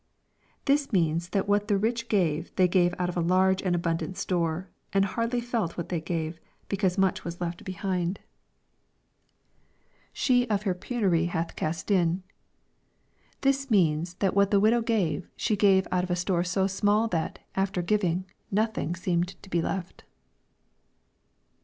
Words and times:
]This 0.65 0.91
means 0.91 1.29
that 1.29 1.47
what 1.47 1.67
tlie 1.67 1.79
rich 1.79 2.09
gave, 2.09 2.51
they 2.55 2.67
gave 2.67 2.95
out 2.97 3.15
oi 3.15 3.21
a 3.21 3.23
large 3.23 3.61
and 3.61 3.75
abundant 3.75 4.17
store, 4.17 4.67
and 4.91 5.05
hardly 5.05 5.39
felt 5.39 5.77
what 5.77 5.89
they 5.89 6.01
gave, 6.01 6.39
because 6.69 6.97
much 6.97 7.23
was 7.23 7.39
left 7.39 7.63
behind. 7.63 8.19
t 10.15 10.47
LUEE^ 10.47 10.47
CHAP. 10.47 10.49
XXI. 10.49 10.49
355 10.49 10.49
[Slie 10.49 10.55
of 10.55 10.63
her 10.63 10.73
penury 10.73 11.25
hath 11.25 11.55
cast 11.55 11.91
m.] 11.91 12.23
This 13.41 13.69
means 13.69 14.15
that 14.15 14.33
whai, 14.35 14.45
the 14.45 14.59
idow 14.59 14.83
gave, 14.83 15.27
she 15.35 15.55
gave 15.55 15.87
out 15.91 16.03
of 16.03 16.09
a 16.09 16.15
store 16.15 16.43
so 16.43 16.65
small 16.65 17.07
that, 17.09 17.37
after 17.53 17.83
giving, 17.83 18.25
nothing 18.49 18.95
seemed 18.95 19.39
to 19.43 19.49
be 19.51 19.61
left. 19.61 20.03